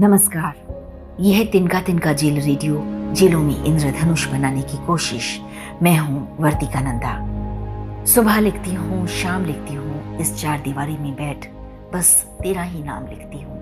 [0.00, 2.82] नमस्कार। यह तिनका तिनका जेल रेडियो,
[3.14, 5.40] जेलों में इंद्रधनुष बनाने की कोशिश।
[5.82, 11.46] मैं हूँ वर्तिका नंदा सुबह लिखती हूँ, शाम लिखती हूँ, इस चार दीवारी में बैठ,
[11.94, 13.58] बस तेरा ही नाम लिखती हूँ।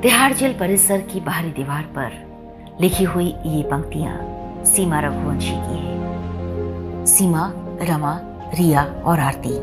[0.00, 4.18] तिहाड़ जेल परिसर की बाहरी दीवार पर लिखी हुई ये पंक्तियाँ
[4.64, 7.52] सीमा रघुवंशी की है। सीमा,
[7.82, 8.20] रमा,
[8.54, 9.56] रिया और आरती,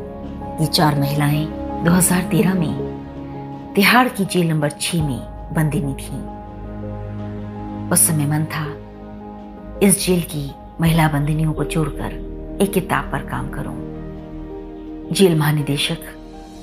[0.64, 1.46] ये चार महिलाएँ
[1.84, 2.87] 2013 में
[3.78, 5.20] तिहाड़ की जेल नंबर छह में
[5.54, 6.22] बंदिनी थी।
[7.90, 8.66] उस समय मन था,
[9.88, 12.14] इस जेल की महिला बंदिनियों को जोड़कर
[12.62, 13.76] एक किताब पर काम करूँ।
[15.12, 15.98] जेल महानिदेशक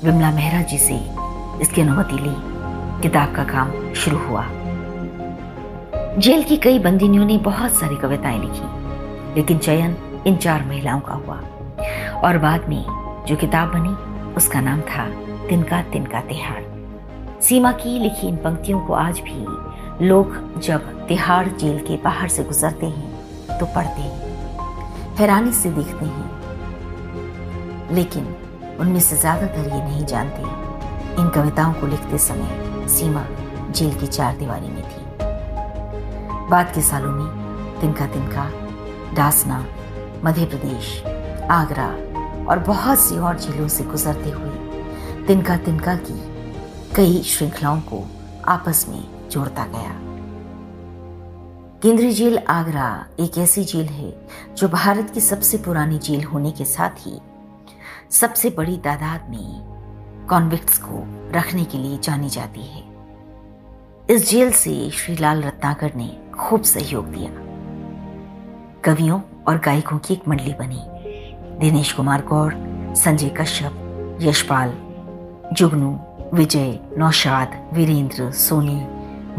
[0.03, 0.99] विमला मेहरा जी से
[1.61, 2.35] इसकी अनुमति ली।
[3.01, 4.45] किताब का काम शुरू हुआ।
[6.17, 8.67] जेल की कई बंदिनियों ने बहुत सारी कविताएँ लिखी,
[9.35, 11.41] लेकिन चयन इन चार महिलाओं का हुआ।
[12.21, 12.85] और बाद में
[13.27, 15.09] जो किताब बनी, उसका नाम था
[15.49, 16.64] तिनका तिनका तिहाड़।
[17.47, 22.43] सीमा की लिखी इन पंक्तियों को आज भी लोग जब तिहाड़ जेल के बाहर से
[22.43, 26.29] गुजरते हैं तो पढ़ते हैं, हैरानी से देखते हैं।
[27.95, 28.35] लेकिन
[28.79, 30.41] उनमें से ज़्यादातर ये नहीं जानते
[31.21, 33.25] इन कविताओं को लिखते समय सीमा
[33.71, 35.03] जेल की चार दीवारी में थी।
[36.49, 38.49] बाद के सालों में तिनका तिनका,
[39.15, 39.65] डासना,
[40.25, 41.01] मध्य प्रदेश,
[41.51, 41.89] आगरा
[42.49, 46.23] और बहुत सी और जेलों से गुजरते हुए तिनका तिनका की
[46.95, 48.07] कई श्रृंखलाओं को
[48.47, 49.91] आपस में जोड़ता गया।
[51.81, 56.65] केंद्रीय जेल आगरा एक ऐसी जेल है जो भारत की सबसे पुरानी जेल होने के
[56.65, 57.21] साथ ही
[58.11, 62.83] सबसे बड़ी तादाद में कॉन्विक्ट्स को रखने के लिए जानी जाती है।
[64.09, 67.31] इस जेल से श्री लाल रत्नाकर ने खूब सहयोग दिया।
[68.83, 70.81] कवियों और गायकों की एक मंडली बनी।
[71.59, 72.53] दिनेश कुमार गौड़
[72.95, 74.73] संजय कश्यप, यशपाल,
[75.53, 75.99] जुगनू
[76.33, 78.87] विजय, नौशाद, वीरेंद्र, सोनी,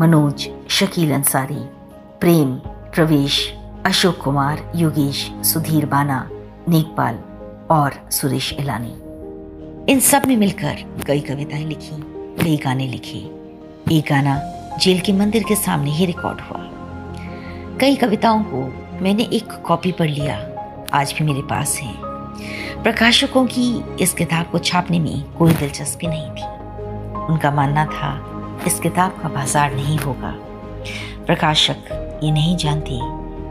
[0.01, 1.65] मनोज, शकील अंसारी,
[2.21, 2.57] प्रेम,
[2.95, 3.55] प्रवेश,
[3.87, 6.31] अशोक कुमार, योगेश, सुधीर बाना,
[6.69, 7.19] नेकपाल
[7.71, 8.95] और सुरेश इलानी।
[9.93, 10.77] इन सब में मिलकर
[11.07, 11.97] कई कविताएँ लिखी,
[12.45, 13.19] कई गाने लिखे।
[13.97, 14.41] एक गाना
[14.79, 16.71] जेल के मंदिर के सामने ही रिकॉर्ड हुआ।
[17.81, 20.53] कई कविताओं को मैंने एक कॉपी पर लिया।
[20.93, 21.95] आज भी मेरे पास है।
[22.83, 26.56] प्रकाशकों की इस किताब को छापने में कोई दिलचस्पी नहीं थी।
[27.31, 28.11] उनका मानना था,
[28.67, 30.35] इस किताब का बाज़ार नहीं होगा।
[31.27, 32.99] प्रकाशक ये नहीं जानती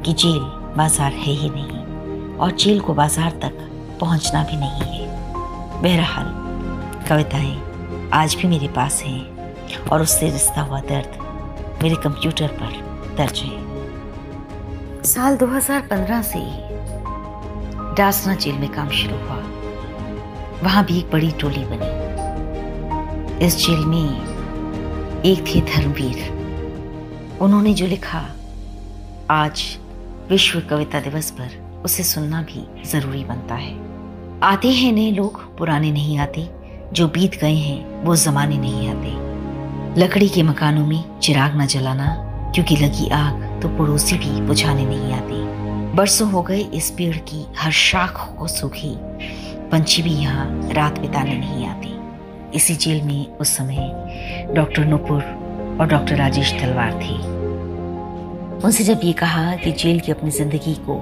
[0.03, 0.39] कि जेल
[0.77, 3.57] बाज़ार है ही नहीं और जेल को बाज़ार तक
[4.01, 5.07] पहुँचना भी नहीं है।
[5.81, 6.25] बहरहाल,
[7.09, 12.71] कविताएँ आज भी मेरे पास हैं और उससे रिश्ता हुआ दर्द मेरे कंप्यूटर पर
[13.17, 16.39] दर्ज है। साल 2015 से
[17.95, 19.43] डासना जेल में काम शुरू हुआ।
[20.63, 22.04] वहाँ भी एक बड़ी टोली बनी।
[23.41, 24.25] इस जेल में
[25.21, 26.35] एक थे धर्मवीर।
[27.41, 28.25] उन्होंने जो लिखा,
[29.31, 29.77] आज
[30.29, 33.79] विश्व कविता दिवस पर उसे सुनना भी ज़रूरी बनता है।
[34.43, 36.49] आते हैं नए लोग, पुराने नहीं आते।
[36.93, 39.11] जो बीत गए हैं, वो जमाने नहीं आते।
[40.01, 42.15] लकड़ी के मकानों में चिराग न जलाना,
[42.55, 45.33] क्योंकि लगी आग तो पड़ोसी भी बुझाने नहीं आते।
[45.95, 48.95] बरसों हो गए, इस पेड़ की हर शाख को सूखी।
[49.69, 51.94] पंछी भी यहाँ रात बिताने नहीं आते।
[52.55, 55.21] इसी जेल में उस समय डॉक्टर नुपुर
[55.81, 57.15] और डॉक्टर राजेश तलवार थे।
[58.65, 60.95] उनसे जब ये कहा कि जेल की अपनी ज़िंदगी को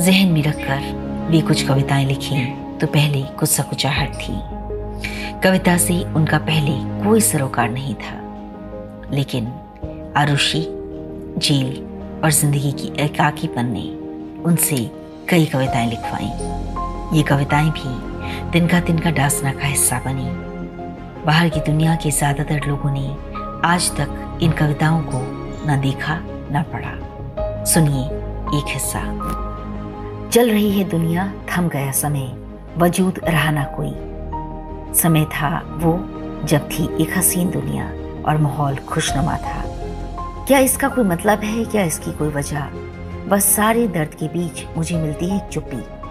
[0.00, 4.38] जहन में रखकर वे कुछ कविताएँ लिखें तो पहले कुछ सकुचाहट थी।
[5.40, 9.52] कविता से उनका पहले कोई सरोकार नहीं था। लेकिन
[10.16, 10.64] आरुषि,
[11.38, 11.76] जेल
[12.24, 13.86] और ज़िंदगी की एकाकीपन ने
[14.42, 14.90] उनसे
[15.28, 20.53] कई कविताएँ लिखवाई। ये कविताएँ भी तिनका तिनका डासना का हिस्सा बनी।
[21.26, 23.08] बाहर की दुनिया के ज़्यादातर लोगों ने
[23.64, 25.20] आज तक इन कविताओं को
[25.66, 28.04] न देखा, न पढ़ा। सुनिए
[28.58, 29.00] एक हिस्सा।
[30.30, 32.26] चल रही है दुनिया, थम गया समय,
[32.78, 33.92] वजूद रहा ना कोई।
[34.94, 35.96] समय था वो,
[36.46, 37.86] जब थी एक हसीन दुनिया
[38.28, 39.62] और माहौल खुशनुमा था।
[40.46, 42.60] क्या इसका कोई मतलब है, क्या इसकी कोई वजह?
[43.28, 46.03] बस सारे दर्द के बीच मुझे मिलती है चुप्पी।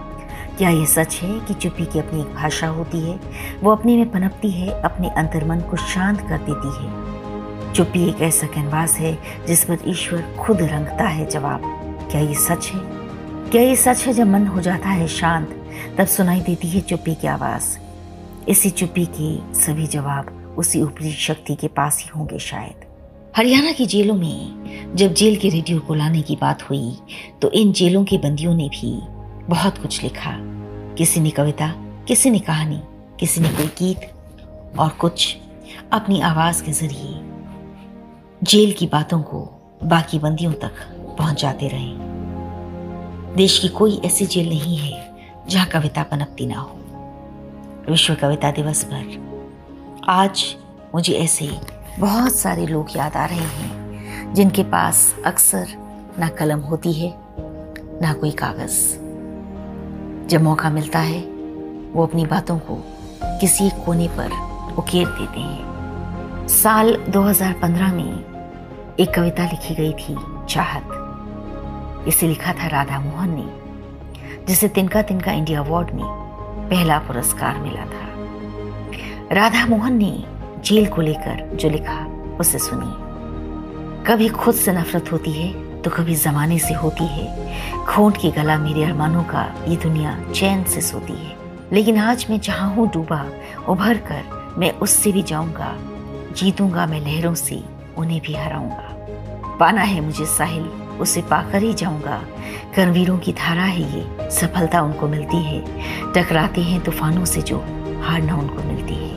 [0.57, 3.19] क्या ये सच है कि चुप्पी की अपनी एक भाषा होती है?
[3.63, 8.47] वो अपने में पनपती है, अपने अंतर्मन को शांत कर देती है। चुप्पी एक ऐसा
[8.47, 9.17] कैनवास है,
[9.47, 11.61] जिस पर ईश्वर खुद रंगता है जवाब।
[12.11, 12.79] क्या ये सच है?
[13.49, 15.49] क्या ये सच है जब मन हो जाता है शांत,
[15.97, 17.77] तब सुनाई देती है चुप्पी की आवाज़।
[18.49, 22.85] इसी चुप्पी के सभी जवाब उसी ऊपरी शक्ति के पास ही होंगे शायद।
[23.37, 26.97] हरियाणा की जेलों में जब जेल के रेडियो को लाने की बात हुई
[27.41, 28.91] तो इन जेलों के बंदियों ने भी
[29.49, 30.31] बहुत कुछ लिखा।
[30.97, 31.73] किसी ने कविता,
[32.07, 32.81] किसी ने कहानी,
[33.19, 34.11] किसी ने कोई गीत
[34.79, 35.37] और कुछ
[35.91, 37.19] अपनी आवाज़ के ज़रिए
[38.43, 40.73] जेल की बातों को बाकी बंदियों तक
[41.19, 41.93] पहुंचाते रहे।
[43.35, 45.15] देश की कोई ऐसी जेल नहीं है
[45.49, 46.77] जहाँ कविता पनपती ना हो।
[47.89, 49.33] विश्व कविता दिवस पर
[50.07, 50.55] आज
[50.95, 51.49] मुझे ऐसे
[51.99, 55.67] बहुत सारे लोग याद आ रहे हैं, जिनके पास अक्सर
[56.19, 57.13] ना कलम होती है,
[58.01, 59.02] ना कोई कागज़।
[60.27, 61.19] जब मौका मिलता है,
[61.93, 62.83] वो अपनी बातों को
[63.23, 64.31] किसी कोने पर
[64.77, 68.23] उकेर देते हैं। साल 2015 में
[68.99, 70.17] एक कविता लिखी गई थी,
[70.49, 73.49] चाहत। इसे लिखा था राधा मोहन ने,
[74.45, 76.05] जिसे तिनका तिनका इंडिया अवार्ड में
[76.69, 78.03] पहला पुरस्कार मिला था।
[79.31, 80.23] राधा मोहन ने
[80.65, 82.05] जेल को लेकर जो लिखा,
[82.39, 83.03] उसे सुनी
[84.03, 87.53] कभी खुद से नफरत होती है तो कभी जमाने से होती है।
[87.85, 91.35] खोट की गला मेरे अरमानों का ये दुनिया चैन से सोती है।
[91.73, 93.25] लेकिन आज मैं जहाँ हूँ डूबा,
[93.69, 95.75] उभर कर मैं उससे भी जाऊँगा।
[96.35, 97.63] जीतूँगा मैं लहरों से,
[97.97, 98.89] उन्हें भी हराऊँगा।
[99.59, 100.63] पाना है मुझे साहिल,
[100.99, 102.21] उसे पाकर ही जाऊँगा।
[102.75, 105.65] करवीरों की धारा है ये, सफलता उनको मिलती है।
[106.13, 107.57] टकराते हैं तूफानों से जो
[108.03, 109.13] हारना उनको मिलती है।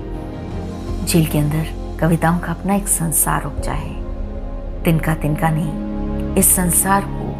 [1.04, 3.94] जेल के अंदर कविताओं का अपना एक संसार उपजा है।
[4.82, 5.85] तिनका तिनका ने
[6.36, 7.32] इस संसार को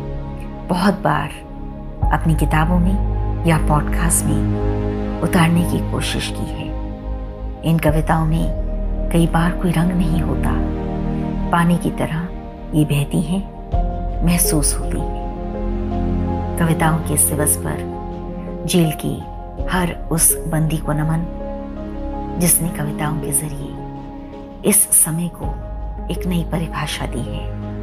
[0.75, 1.29] बहुत बार
[2.13, 6.67] अपनी किताबों में या पॉडकास्ट में उतारने की कोशिश की है।
[7.63, 8.47] इन कविताओं में
[9.13, 10.53] कई बार कोई रंग नहीं होता।
[11.51, 12.29] पानी की तरह
[12.75, 13.43] ये बहती हैं,
[14.27, 17.77] महसूस होती हैं। कविताओं के इस दिवस पर
[18.67, 19.21] जेल की
[19.69, 21.27] हर उस बंदी को नमन,
[22.41, 23.77] जिसने कविताओं के ज़रिए
[24.71, 25.47] इस समय को
[26.13, 27.76] एक नई परिभाषा दी है।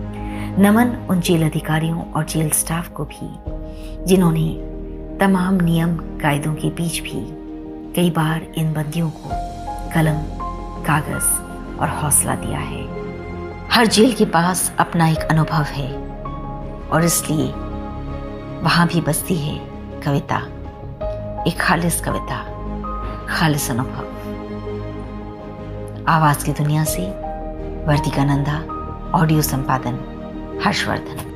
[0.60, 3.30] नमन उन जेल अधिकारियों और जेल स्टाफ को भी,
[4.06, 7.22] जिन्होंने तमाम नियम कायदों के बीच भी
[7.96, 9.30] कई बार इन बंदियों को
[9.94, 10.22] कलम,
[10.84, 12.84] कागज़ और हौसला दिया है।
[13.70, 15.92] हर जेल के पास अपना एक अनुभव है,
[16.90, 17.48] और इसलिए
[18.62, 19.58] वहाँ भी बसती है
[20.02, 20.38] कविता,
[21.48, 22.44] एक खालिस कविता,
[23.30, 24.06] खालिस अनुभव।
[26.08, 27.10] आवाज़ की दुनिया से
[27.88, 28.64] वर्तिका नंदा,
[29.20, 30.13] ऑडियो संपादन।
[30.62, 31.33] हर्षवर्धन।